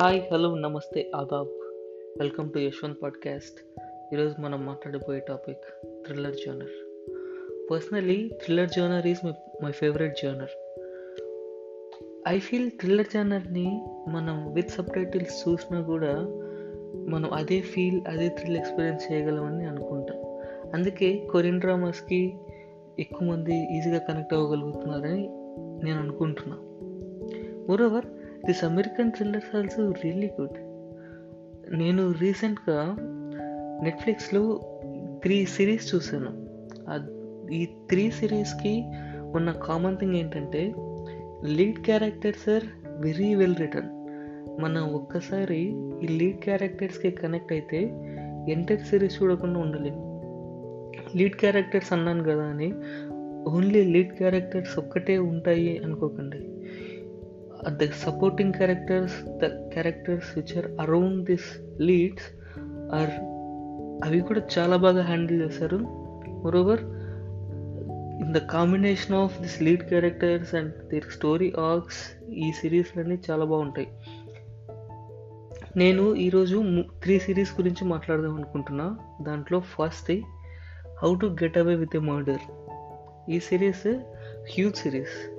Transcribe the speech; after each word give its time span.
Hi 0.00 0.22
hello 0.32 0.54
namaste 0.54 1.10
adaab 1.14 1.48
welcome 2.18 2.52
to 2.52 2.58
Yashwant 2.58 3.02
podcast. 3.02 3.80
ఈరోజు 4.14 4.34
మనం 4.40 4.66
మాట్లాడబోయే 4.66 5.20
topic 5.28 5.86
thriller 6.06 6.34
genre. 6.34 6.72
Personally 7.70 8.30
thriller 8.42 8.68
genre 8.68 9.06
is 9.06 9.26
my 9.26 9.32
my 9.62 9.72
favourite 9.72 10.16
genre. 10.22 10.82
I 12.28 12.38
feel 12.38 12.70
thriller 12.70 13.06
జోనర్ని 13.06 13.84
మనం 14.08 14.52
with 14.52 14.70
sub 14.70 14.94
titles 14.94 15.48
చూసినా 15.48 15.82
కూడా 15.82 16.14
మనం 16.94 17.32
అదే 17.32 17.60
feel 17.60 18.00
అదే 18.08 18.28
thrill 18.28 18.56
experience 18.56 19.12
చేయగలమని 19.12 19.64
అనుకుంటాం. 19.64 20.16
అందుకే 20.74 21.26
కొరియన్ 21.32 21.60
డ్రామాస్కి 21.60 22.34
ఎక్కువ 22.98 23.28
మంది 23.28 23.78
ఈజీగా 23.78 23.98
కనెక్ట్ 23.98 24.34
అవ్వగలుగుతున్నారని 24.34 25.28
నేను 25.84 26.00
అనుకుంటున్నాను 26.00 26.70
moreover 27.68 28.06
this 28.46 28.64
American 28.64 29.12
thrillers 29.12 29.56
also 29.56 29.90
really 29.90 30.30
good 30.40 30.58
నేను 31.78 32.12
రీసెంట్గా 32.12 32.96
నెట్ఫ్లిక్స్లో 33.82 34.60
త్రీ 35.22 35.44
సిరీస్ 35.46 35.94
చూశాను. 35.94 36.32
ఈ 37.52 37.64
త్రీ 37.64 38.10
సిరీస్కి 38.10 38.84
ఉన్న 39.34 39.52
కామన్ 39.52 39.96
థింగ్ 39.96 40.14
ఏంటంటే 40.14 40.74
lead 41.44 41.78
characters 41.78 42.48
are 42.48 42.62
very 43.00 43.34
well 43.34 43.56
written 43.56 43.90
మనం 44.62 44.94
ఒక్కసారి 44.94 45.60
ఈ 46.02 46.06
లీడ్ 46.06 46.38
క్యారెక్టర్స్కి 46.38 47.10
కనెక్ట్ 47.10 47.52
అయితే 47.52 47.80
ఎంటర్ 48.52 48.80
సిరీస్ 48.80 49.22
చూడకుండా 49.22 49.60
ఉండలేము 49.60 50.02
లీడ్ 51.16 51.36
క్యారెక్టర్స్ 51.36 51.92
అన్నాను 51.92 52.22
కదా 52.22 52.44
అని 52.44 52.72
ఓన్లీ 53.50 53.84
లీడ్ 53.84 54.12
క్యారెక్టర్స్ 54.12 54.78
ఒక్కటే 54.78 55.18
ఉంటాయి 55.18 55.78
అనుకోకండి. 55.78 56.40
The 57.68 57.84
supporting 57.84 58.52
characters 58.52 59.24
the 59.24 59.44
characters 59.46 60.38
which 60.38 60.58
are 60.58 60.66
around 60.80 61.24
this 61.24 61.80
leads 61.82 62.24
are 62.94 63.10
అవి 64.08 64.20
కూడా 64.20 64.42
చాలా 64.58 64.76
బాగా 64.76 65.02
హ్యాండిల్ 65.02 65.42
చేశారు. 65.42 65.76
Moreover 66.28 66.80
in 68.24 68.34
the 68.34 68.38
combination 68.38 69.16
of 69.16 69.42
this 69.42 69.62
lead 69.62 69.82
characters 69.82 70.54
and 70.54 70.88
their 70.88 71.04
story 71.04 71.52
arcs 71.58 72.30
ఈ 72.30 72.52
సిరీస్లన్నీ 72.52 73.18
చాలా 73.30 73.44
బాగుంటాయి. 73.44 73.88
నేను 75.76 76.14
ఈరోజు 76.14 76.84
త్రీ 77.02 77.18
సిరీస్ 77.18 77.60
గురించి 77.60 77.84
మాట్లాడదాం 77.84 78.34
అనుకుంటున్నా. 78.34 78.96
దాంట్లో 79.22 79.60
first 79.60 80.12
how 81.02 81.14
to 81.14 81.26
get 81.26 81.58
away 81.58 81.74
with 81.74 81.96
a 81.96 81.98
murder 81.98 82.52
ఈ 83.30 83.40
సిరీస్ 83.40 83.86
హ్యూజ్ 84.56 84.76
సిరీస్ 84.76 85.30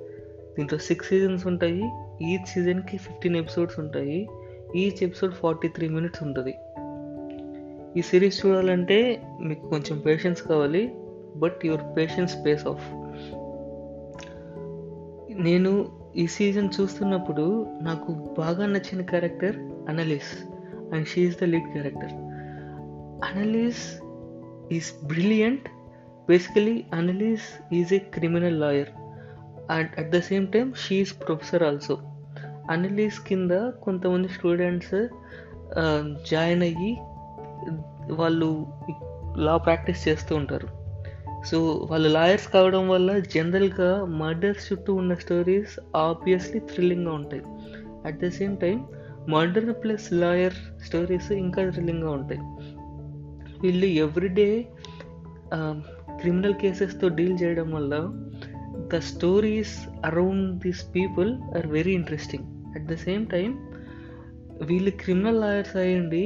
దీంట్లో 0.57 0.79
సిక్స్ 0.79 1.09
సీజన్స్ 1.09 1.47
ఉంటాయి. 1.47 1.81
ఈచ్ 2.21 2.47
సీజన్కి 2.47 2.97
ఫిఫ్టీన్ 2.97 3.35
ఎపిసోడ్స్ 3.35 3.79
ఉంటాయి. 3.79 4.29
Each 4.75 5.03
episode 5.03 5.33
forty 5.33 5.67
three 5.67 5.89
minutes 5.89 6.23
ఉంటుంది. 6.23 6.55
ఈ 7.99 8.01
సిరీస్ 8.01 8.45
చూడాలంటే 8.45 9.21
మీకు 9.41 9.69
కొంచెం 9.69 9.99
పేషెన్స్ 9.99 10.43
కావాలి. 10.43 10.95
But 11.35 11.65
your 11.65 11.97
patience 11.97 12.45
pays 12.45 12.67
off 12.67 12.93
నేను 15.43 15.87
ఈ 16.15 16.27
సీజన్ 16.27 16.69
చూస్తున్నప్పుడు 16.81 17.67
నాకు 17.81 18.13
బాగా 18.37 18.65
నచ్చిన 18.65 19.01
character 19.01 19.55
Annalise. 19.89 20.51
And 20.93 21.07
she 21.07 21.21
is 21.21 21.39
the 21.41 21.43
lead 21.43 21.71
character 21.71 22.13
Annalise 23.21 24.01
is 24.73 25.05
brilliant 25.05 25.69
basically 26.29 26.85
Annalise 26.93 27.73
is 27.73 27.93
a 27.93 27.97
criminal 27.97 28.59
lawyer 28.59 28.87
and 29.71 29.99
at 29.99 30.09
the 30.09 30.19
same 30.19 30.47
time 30.47 30.73
she is 30.73 31.13
professor 31.27 31.63
also 31.63 31.97
Annalise 32.69 33.19
కింద 33.27 33.51
కొంతమంది 33.83 34.29
students 34.29 35.07
join 36.31 36.61
అయ్యి 36.61 36.91
వాళ్ళు 38.13 38.67
లా 39.37 39.57
ప్రాక్టీస్ 39.57 40.07
చేస్తూ 40.07 40.35
ఉంటారు. 40.35 40.67
So 41.45 41.87
వాళ్ళు 41.89 42.09
lawyers 42.09 42.47
కావడం 42.53 42.89
వల్ల 42.89 43.19
జనరల్గా 43.19 44.05
మర్డర్స్ 44.05 44.73
చుట్టూ 44.73 44.93
ఉన్న 44.93 45.13
స్టోరీస్ 45.13 45.79
ఆబ్వియస్లీ 45.95 46.59
థ్రిల్లింగ్గా 46.59 47.13
ఉంటాయి. 47.13 47.43
At 48.05 48.19
the 48.19 48.29
same 48.29 48.57
time 48.57 48.87
murder 49.29 49.71
plus 49.83 50.13
lawyer 50.13 50.53
stories 50.85 51.31
ఇంకా 51.31 51.69
థ్రిల్లింగ్గా 51.69 52.11
ఉంటాయి. 52.11 52.41
వీళ్ళు 53.61 53.85
ఎవ్రీడే 53.85 54.67
క్రిమినల్ 56.19 56.53
కేసెస్తో 56.53 57.07
డీల్ 57.07 57.37
చేయడం 57.43 57.71
వల్ల 57.71 57.93
the 58.93 58.97
stories 59.11 59.75
around 60.03 60.47
this 60.65 60.83
people 60.95 61.29
are 61.57 61.67
very 61.67 61.93
interesting 61.93 62.47
at 62.75 62.85
the 62.85 62.97
same 63.05 63.23
time 63.27 63.51
వీళ్ళు 64.65 64.91
క్రిమినల్ 64.95 65.41
లాయర్స్ 65.41 65.75
అయ్యండి 65.75 66.25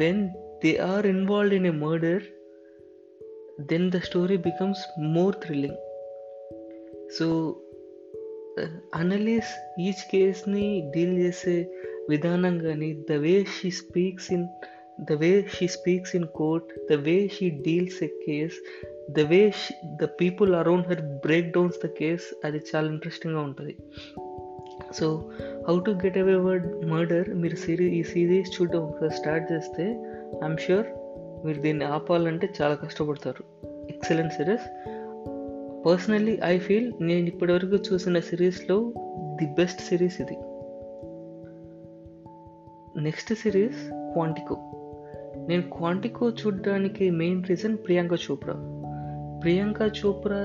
when 0.00 0.22
they 0.64 0.72
are 0.86 1.06
involved 1.06 1.56
in 1.58 1.66
a 1.66 1.76
murder 1.84 2.24
then 3.66 3.86
the 3.90 4.00
story 4.00 4.38
becomes 4.48 4.82
more 5.16 5.36
thrilling 5.44 5.80
so 7.18 7.26
Annalise 8.94 9.52
each 9.80 10.04
కేస్ని 10.10 10.66
deal 10.94 11.16
చేసే 11.18 11.56
విధానం 12.08 12.54
కానీ 12.58 12.90
the 13.10 13.16
way 13.24 13.34
she 13.56 13.70
speaks 13.82 14.28
in 14.36 14.46
the 15.10 15.16
way 15.20 15.30
she 15.56 15.66
speaks 15.68 16.14
in 16.18 16.28
court 16.34 16.70
the 16.90 16.96
way 17.06 17.16
she 17.28 17.48
deals 17.66 18.00
a 18.02 18.10
case 18.26 18.58
the 19.10 19.20
way 19.20 19.52
the 19.86 20.04
people 20.04 20.54
around 20.54 20.86
her 20.86 21.00
break 21.00 21.50
downs 21.50 21.86
the 21.86 21.86
case 21.86 22.46
అది 22.46 22.60
చాలా 22.76 22.88
ఇంట్రెస్టింగ్గా 22.88 23.40
ఉంటుంది. 23.40 23.76
So 24.94 25.30
how 25.68 25.80
to 25.80 25.90
get 25.90 26.18
away 26.18 26.34
with 26.34 26.86
murder 26.86 27.34
మీరు 27.34 27.56
సిరీ 27.56 27.84
ఈ 27.84 28.02
series 28.02 28.62
చూడడం 28.62 28.80
ఒకసారి 28.80 29.10
start 29.10 29.52
చేస్తే 29.52 29.84
I'm 30.44 30.56
sure 30.56 30.86
మీరు 31.46 31.60
దీన్ని 31.60 31.84
ఆపాలంటే 31.84 32.48
చాలా 32.62 32.74
కష్టపడతారు. 32.74 33.44
Excellent 33.90 34.32
series 34.32 34.68
personally 35.86 36.40
I 36.44 36.58
feel 36.58 36.92
నేను 37.00 37.26
ఇప్పటివరకు 37.26 37.76
చూసిన 37.76 38.20
సిరీస్లో 38.20 38.92
ది 39.34 39.46
బెస్ట్ 39.46 39.80
సిరీస్ 39.80 40.20
ఇది. 40.20 40.36
నెక్స్ట్ 43.02 43.34
సిరీస్ 43.34 43.90
క్వాంటికో 43.92 44.56
నేను 45.48 45.62
క్వాంటికో 45.62 46.30
చూడడానికి 46.30 47.10
మెయిన్ 47.10 47.44
రీజన్ 47.44 47.76
ప్రియాంక 47.76 48.12
చోప్రా 48.12 48.54
ప్రియాంక 49.42 49.76
చోప్రా 49.82 50.40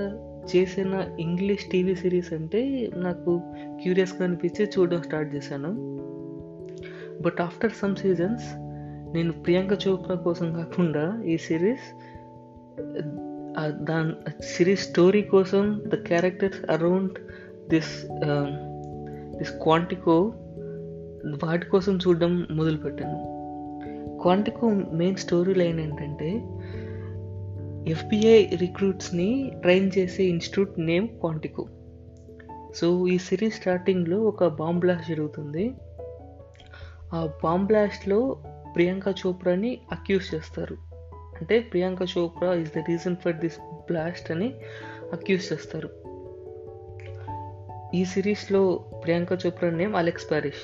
చేసిన 0.55 1.15
ఇంగ్లీష్ 1.19 1.65
టీవీ 1.71 1.95
సిరీస్ 1.95 2.33
అంటే 2.33 2.89
నాకు 2.95 3.41
క్యూరియస్గా 3.81 4.23
అనిపించి 4.23 4.65
చూడడం 4.65 5.01
స్టార్ట్ 5.01 5.35
చేశాను. 5.35 5.71
బట్ 7.21 7.41
ఆఫ్టర్ 7.41 7.71
సమ్ 7.71 7.95
సీజన్స్ 7.95 8.43
నేను 9.13 9.31
ప్రియాంక 9.31 9.87
చోప్రా 9.87 10.15
కోసం 10.15 10.53
కాకుండా 10.53 11.21
ఈ 11.23 11.37
సిరీస్ 11.37 11.87
దాని 13.69 14.13
సిరీస్ 14.43 14.89
స్టోరీ 14.89 15.21
కోసం 15.21 15.81
the 15.87 15.95
characters 15.95 16.71
around 16.71 17.11
this 17.69 18.07
this 19.37 19.51
Quantico 19.51 20.33
వాటి 21.43 21.65
కోసం 21.65 21.97
చూడడం 21.97 22.47
మొదలుపెట్టాను. 22.51 23.19
క్వాంటికో 24.21 24.69
మెయిన్ 24.69 25.15
స్టోరీ 25.15 25.53
లైన్ 25.53 25.79
ఏంటంటే 25.79 26.29
ఎఫ్బిఐ 27.87 28.45
రిక్రూట్స్ని 28.45 29.51
ట్రైన్ 29.61 29.91
చేసే 29.97 30.23
ఇన్స్టిట్యూట్ 30.23 30.79
నేమ్ 30.79 31.07
క్వాంటికో. 31.07 31.67
సో 32.75 33.07
ఈ 33.07 33.17
సిరీస్ 33.17 33.55
స్టార్టింగ్లో 33.55 34.21
ఒక 34.21 34.47
బాంబ్ 34.47 34.79
బ్లాస్ట్ 34.79 35.09
జరుగుతుంది. 35.09 35.71
ఆ 37.13 37.29
బాంబ్ 37.43 37.67
బ్లాస్ట్లో 37.67 38.43
ప్రియాంక 38.75 39.03
చోప్రాని 39.07 39.79
అక్యూజ్ 39.91 40.35
చేస్తారు. 40.35 40.77
అంటే 41.13 41.59
Priyanka 41.59 41.99
Chopra 42.17 42.53
is 42.53 42.73
the 42.73 42.77
reason 42.77 43.15
for 43.15 43.35
this 43.35 43.59
blast 43.61 44.31
అని 44.31 44.53
అక్యూజ్ 45.13 45.53
చేస్తారు. 45.53 45.89
ఈ 47.95 48.05
సిరీస్లో 48.05 48.85
Priyanka 49.03 49.29
Chopra 49.45 49.69
name 49.69 49.95
Alex 49.95 50.31
Parrish 50.31 50.63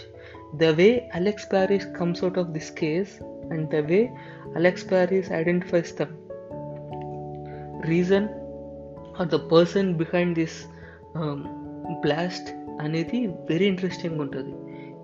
the 0.55 0.63
way 0.63 1.09
Alex 1.15 1.51
Parrish 1.51 1.85
comes 1.99 2.23
out 2.23 2.39
of 2.39 2.47
this 2.47 2.71
case 2.71 3.23
and 3.23 3.69
the 3.69 3.75
way 3.75 4.09
Alex 4.55 4.91
Parrish 4.91 5.31
identifies 5.31 5.97
them. 5.99 6.28
Reason 7.85 8.27
are 9.19 9.27
the 9.27 9.35
person 9.35 9.93
behind 9.93 10.35
this 10.35 10.59
blast 12.01 12.49
అనేది 12.81 13.27
very 13.27 13.65
interesting 13.65 14.19
ఉంటుంది. 14.19 14.55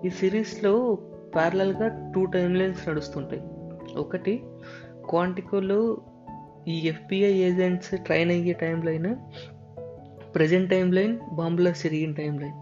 ఈ 0.06 0.10
సిరీస్లో 0.10 0.98
ప్యారలల్గా 1.34 2.12
two 2.14 2.24
time 2.24 2.56
lines 2.56 2.88
నడుస్తుంటాయి. 2.88 3.42
ఒకటి 3.96 4.42
క్వాంటికోలో 5.08 5.98
ఈ 6.68 6.88
FBI 6.88 7.32
agents 7.32 7.96
train 7.98 8.30
అయ్యే 8.30 8.52
time 8.52 8.82
line 8.82 9.16
present 10.34 10.70
time 10.70 10.92
line 10.92 11.18
బాంబులా 11.32 11.70
జరిగిన 11.70 12.12
టైం 12.12 12.38
లైన్ 12.38 12.56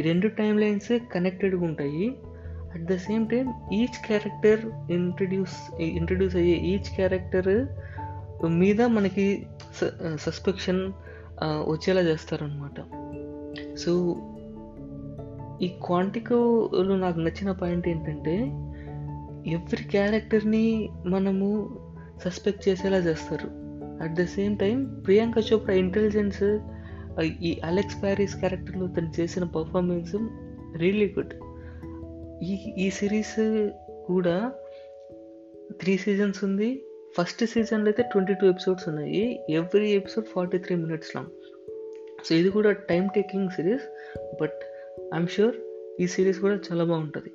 ఈ 0.00 0.02
రెండు 0.02 0.28
టైం 0.28 0.58
లైన్స్ 0.58 0.98
కనెక్టెడ్గా 1.14 1.64
ఉంటాయి. 1.64 2.12
At 2.74 2.82
the 2.82 2.96
same 2.96 3.28
time 3.28 3.52
each 3.72 4.06
character 4.06 4.92
introduce 4.92 5.80
introduce 5.80 6.36
అయ్యే 6.36 6.56
ఈచ్ 6.56 6.94
క్యారెక్టర్ 6.96 7.66
మీద 8.46 8.82
మనకి 8.82 9.46
సస్పెక్షన్ 10.16 10.86
uh, 10.86 11.44
uh, 11.44 11.60
వచ్చేలా 11.70 12.00
చేస్తారనమాట 12.00 12.78
సో 13.76 13.92
ఈ 15.62 15.68
క్వాంటికోలో 15.68 16.96
నాకు 16.96 17.18
నచ్చిన 17.18 17.50
పాయింట్ 17.52 17.88
ఏంటంటే 17.88 18.34
ఎవ్రీ 19.52 19.84
క్యారెక్టర్ని 19.84 20.90
మనము 21.06 21.46
సస్పెక్ట్ 22.24 22.68
చేసేలా 22.68 22.98
చేస్తారు. 22.98 23.48
At 24.02 24.12
the 24.12 24.24
same 24.24 24.58
time 24.58 25.02
Priyanka 25.06 25.38
Chopra 25.52 25.74
intelligence 25.74 26.42
ఈ 27.22 27.60
అలెక్స్ 27.64 28.02
ప్యారిస్ 28.02 28.36
క్యారెక్టర్లో 28.36 28.86
తను 28.86 29.20
చేసిన 29.20 29.44
పర్ఫార్మెన్స్ 29.44 30.16
రియలీ 30.76 31.14
గుడ్ 31.18 31.34
ఈ 32.42 32.54
ఈ 32.78 32.90
సిరీస్ 32.90 33.38
కూడా 34.06 34.52
త్రీ 35.80 35.96
సీజన్స్ 35.96 36.44
ఉంది. 36.44 36.82
ఫస్ట్ 37.20 37.44
సీజన్లో 37.46 37.86
అయితే 37.86 38.02
ట్వంటీ 38.02 38.34
టూ 38.34 38.46
ఎపిసోడ్స్ 38.46 38.88
ఉన్నాయి. 38.88 39.44
Every 39.50 39.90
episode 39.90 40.26
forty 40.26 40.58
three 40.58 40.76
minutes 40.76 41.16
long 41.16 41.28
so 42.24 42.34
ఇది 42.34 42.50
కూడా 42.50 42.72
time 42.72 43.08
taking 43.14 43.48
series. 43.50 43.86
But 44.42 44.58
I'm 45.14 45.26
sure 45.26 45.54
ఈ 46.00 46.06
సిరీస్ 46.06 46.38
కూడా 46.38 46.54
చాలా 46.54 46.84
బాగుంటుంది. 46.84 47.30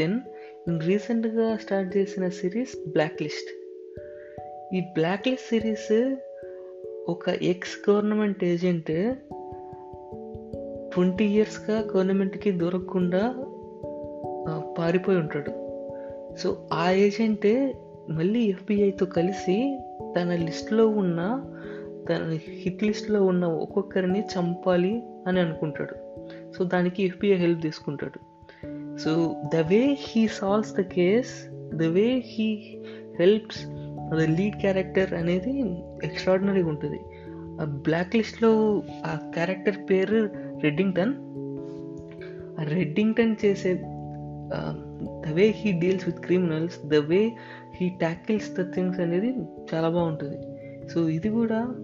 దెన్ 0.00 0.20
నేను 0.68 0.80
రీసెంట్గా 0.80 1.56
స్టార్ట్ 1.56 1.96
చేసిన 1.96 2.28
సిరీస్ 2.28 2.90
బ్లాక్ 2.90 3.22
లిస్ట్ 3.22 3.50
ఈ 4.74 4.80
బ్లాక్ 4.80 5.28
లిస్ట్ 5.28 5.48
సిరీస్ 5.48 6.16
ఒక 7.08 7.28
ఎక్స్ 7.28 7.90
గవర్నమెంట్ 7.90 8.44
ఏజెంట్ 8.44 8.92
ట్వంటీ 10.94 11.24
ఇయర్స్గా 11.24 11.80
గవర్నమెంట్కి 11.80 12.50
దొరకకుండా 12.50 13.34
పారిపోయి 14.78 15.18
ఉంటాడు. 15.18 15.52
సో 16.36 16.68
ఆ 16.72 16.90
ఏజెంటే 16.90 17.54
మళ్ళీ 18.10 18.40
ఎఫ్బిఐతో 18.40 19.06
కలిసి 19.06 19.80
తన 20.16 20.34
లిస్ట్లో 20.34 20.88
ఉన్న 20.88 21.44
తన 22.08 22.38
హిట్ 22.48 22.84
లిస్ట్లో 22.84 23.24
ఉన్న 23.24 23.44
ఒక్కొక్కరిని 23.46 24.20
చంపాలి 24.20 25.02
అని 25.26 25.40
అనుకుంటాడు. 25.40 25.94
సో 26.52 26.64
దానికి 26.64 27.02
ఎఫ్బిఐ 27.02 27.36
హెల్ప్ 27.36 27.62
తీసుకుంటాడు. 27.62 28.18
So 28.98 29.42
the 29.54 29.56
way 29.56 29.96
he 30.00 30.28
solves 30.28 30.74
the 30.74 30.80
case 30.80 31.48
the 31.76 31.82
way 31.82 32.22
he 32.26 32.78
helps 33.18 33.66
the 34.10 34.14
lead 34.14 34.56
character 34.56 35.14
అనేది 35.14 35.82
ఎక్స్ట్రాడినరీగా 36.04 36.68
ఉంటుంది. 36.68 37.00
ఆ 37.60 37.64
బ్లాక్ 37.64 38.16
లిస్ట్లో 38.16 38.82
ఆ 39.04 39.30
క్యారెక్టర్ 39.34 39.90
పేరు 39.90 40.30
రెడ్డింగ్టన్. 40.62 41.14
ఆ 42.60 42.62
రెడ్డింగ్టన్ 42.62 43.36
చేసే 43.44 43.74
the 45.02 45.32
way 45.32 45.46
he 45.46 45.72
deals 45.72 46.06
with 46.06 46.20
criminals 46.20 46.86
the 46.86 46.94
way 46.94 47.32
he 47.74 47.88
tackles 47.88 48.50
the 48.60 48.74
things 48.74 49.00
అనేది 49.00 49.34
చాలా 49.74 49.88
బాగుంటుంది. 49.88 50.38
సో 50.88 51.08
ఇది 51.08 51.28
కూడా 51.28 51.74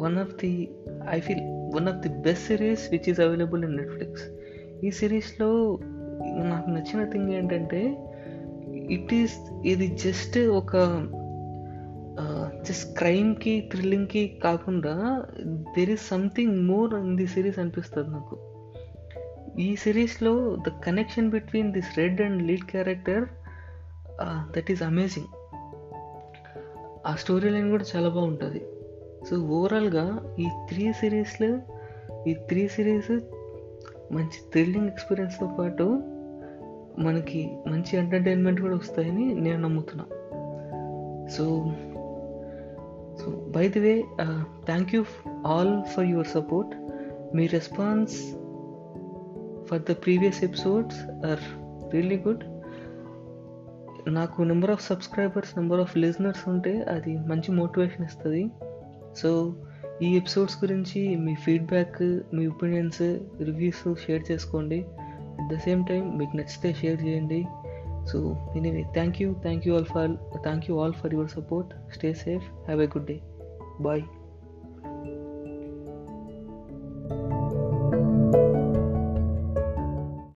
one 0.00 0.18
of 0.18 0.34
the 0.34 0.68
I 1.10 1.20
feel 1.20 1.74
one 1.74 1.88
of 1.88 1.96
the 1.96 2.08
best 2.08 2.46
series 2.46 2.90
which 2.90 3.08
is 3.08 3.20
available 3.20 3.64
in 3.64 3.76
Netflix 3.76 4.24
ఈ 4.84 4.90
సిరీస్లో 4.90 5.78
నాకు 6.22 6.70
నచ్చిన 6.70 7.04
థింగ్ 7.04 7.30
ఏంటంటే 7.30 7.96
ఇట్ 8.90 9.14
ఈస్ 9.14 9.66
ఇది 9.66 9.86
జస్ట్ 9.86 10.38
ఒక 10.38 10.76
జస్ట్ 12.68 12.98
క్రైమ్కి 12.98 13.68
థ్రిల్లింగ్కి 13.74 14.40
కాకుండా 14.44 15.24
there 15.44 15.90
is 15.90 16.08
something 16.08 16.68
more 16.68 16.94
in 16.94 17.16
the 17.16 17.26
series 17.26 17.58
అనిపిస్తుంది 17.58 18.10
నాకు. 18.10 18.55
ఈ 19.58 19.76
సిరీస్లో 19.76 20.56
the 20.56 20.68
connection 20.84 21.30
between 21.30 21.72
this 21.72 21.98
Red 21.98 22.20
and 22.20 22.42
lead 22.42 22.64
character 22.70 23.24
that 24.56 24.70
is 24.70 24.82
amazing 24.82 25.26
ఆ 27.06 27.14
స్టోరీ 27.14 27.48
లైన్ 27.48 27.70
కూడా 27.70 27.84
చాలా 27.96 28.08
బాగుంటుంది. 28.08 28.62
సో 29.30 29.36
ఓవరాల్గా 29.36 30.34
ఈ 30.38 30.48
త్రీ 30.68 30.92
సిరీస్లో 30.92 31.50
ఈ 32.26 32.34
త్రీ 32.34 32.68
సిరీస్ 32.68 33.10
మంచి 34.12 34.38
థ్రిల్లింగ్ 34.52 34.88
ఎక్స్పీరియన్స్తో 34.88 35.46
పాటు 35.46 35.86
మనకి 36.98 37.58
మంచి 37.66 37.96
ఎంటర్టైన్మెంట్ 37.96 38.60
కూడా 38.60 38.76
వస్తాయని 38.76 39.34
నేను 39.34 39.60
నమ్ముతున్నా. 39.62 40.04
So 41.28 41.44
so 43.20 43.30
by 43.56 43.68
the 43.68 43.78
way 43.78 44.04
thank 44.64 44.94
you 44.94 45.04
all 45.46 45.82
for 45.84 46.04
your 46.04 46.26
support 46.26 46.74
me 47.36 47.46
response 47.46 48.16
for 49.70 49.82
the 49.82 49.92
previous 49.92 50.44
episodes 50.44 51.26
are 51.26 51.42
really 51.92 52.18
good 52.28 52.44
నాకు 54.08 54.42
number 54.42 54.70
of 54.70 54.88
subscribers 54.88 55.58
number 55.58 55.80
of 55.80 55.98
listeners 55.98 56.48
ఉంటే 56.48 56.82
అది 56.82 57.18
మంచి 57.18 57.52
మోటివేషన్ 57.52 58.04
ఇస్తుంది. 58.04 58.46
సో 59.16 59.54
ఈ 60.02 60.16
ఎపిసోడ్స్ 60.16 60.64
గురించి 60.64 61.16
మీ 61.16 61.34
ఫీడ్బ్యాక్ 61.34 62.20
మీ 62.34 62.46
ఒపీనియన్స్ 62.46 63.02
రివ్యూస్ 63.42 63.94
షేర్ 64.06 64.22
చేసుకోండి. 64.30 64.84
అట్ 65.40 65.54
ద 65.54 65.58
సేమ్ 65.58 65.84
టైం 65.86 66.18
మీకు 66.18 66.36
నచ్చితే 66.36 66.72
షేర్ 66.72 67.04
చేయండి. 67.04 67.46
So 68.06 68.18
anyway 68.56 68.82
thank 68.92 69.22
you 69.22 69.32
thank 69.32 69.68
you 69.68 69.74
all 69.74 69.84
for 69.84 70.42
thank 70.42 70.70
you 70.70 70.78
all 70.78 70.92
for 70.92 71.14
your 71.14 71.28
support 71.28 71.94
stay 71.94 72.14
safe 72.14 72.44
have 72.44 72.82
a 72.82 72.86
good 72.86 73.06
day 73.06 73.20
bye 73.80 74.02